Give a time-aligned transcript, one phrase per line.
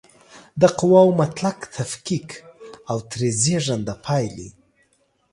[0.61, 2.29] د قواوو مطلق تفکیک
[2.89, 4.49] او ترې زېږنده پایلې